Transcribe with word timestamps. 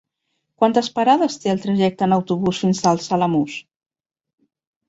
Quantes 0.61 0.89
parades 0.95 1.35
té 1.43 1.51
el 1.53 1.61
trajecte 1.67 2.07
en 2.07 2.17
autobús 2.17 2.63
fins 2.65 2.81
als 2.93 3.09
Alamús? 3.19 3.63